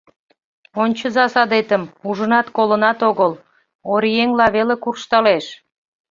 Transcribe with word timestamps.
—Ончыза 0.83 1.25
садетым, 1.33 1.83
ужынат-колынат 2.07 2.99
огыл: 3.09 3.31
оръеҥла 3.91 4.47
веле 4.55 4.75
куржталеш. 4.83 5.45